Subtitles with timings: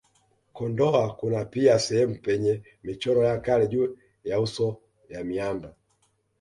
[0.53, 5.75] Kondoa kuna pia sehemu penye michoro ya kale juu ya uso ya miamba